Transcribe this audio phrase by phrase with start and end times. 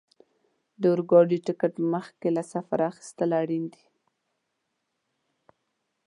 [0.81, 3.85] د اورګاډي ټکټ مخکې له سفره اخیستل اړین دي.